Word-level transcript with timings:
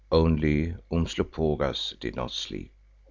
Only 0.11 0.73
Umslopogaas 0.91 1.93
did 1.99 2.15
not 2.15 2.31
sleep. 2.31 2.73